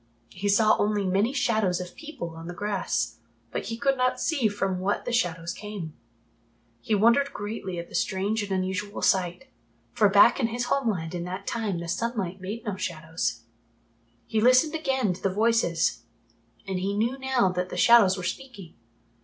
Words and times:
He 0.31 0.49
saw 0.49 0.75
only 0.79 1.05
many 1.05 1.31
shadows 1.31 1.79
of 1.79 1.93
people 1.93 2.29
on 2.31 2.47
the 2.47 2.55
grass, 2.55 3.17
but 3.51 3.65
he 3.65 3.77
could 3.77 3.95
not 3.97 4.19
see 4.19 4.47
from 4.47 4.79
what 4.79 5.05
the 5.05 5.11
shadows 5.13 5.53
came. 5.53 5.93
He 6.81 6.95
wondered 6.95 7.31
greatly 7.33 7.77
at 7.77 7.87
the 7.87 7.93
strange 7.93 8.41
and 8.41 8.51
unusual 8.51 9.03
sight, 9.03 9.45
for 9.93 10.09
back 10.09 10.39
in 10.39 10.47
his 10.47 10.65
homeland 10.73 11.13
in 11.13 11.23
that 11.25 11.45
time 11.45 11.77
the 11.77 11.87
sunlight 11.87 12.41
made 12.41 12.65
no 12.65 12.77
shadows. 12.77 13.43
He 14.25 14.41
listened 14.41 14.73
again 14.73 15.13
to 15.13 15.21
the 15.21 15.29
voices 15.29 16.01
and 16.65 16.79
he 16.79 16.97
knew 16.97 17.19
now 17.19 17.49
that 17.49 17.69
the 17.69 17.77
shadows 17.77 18.17
were 18.17 18.23
speaking. 18.23 18.73